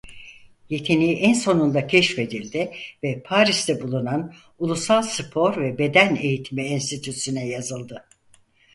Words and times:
Yeteneği 0.69 1.15
en 1.17 1.33
sonunda 1.33 1.87
keşfedildi 1.87 2.71
ve 3.03 3.23
Paris'te 3.23 3.81
bulunan 3.81 4.33
Ulusal 4.59 5.01
Spor 5.01 5.57
ve 5.61 5.77
Beden 5.77 6.15
Eğitimi 6.15 6.61
Enstitüsü'ne 6.63 7.47
yazıldı. 7.47 8.05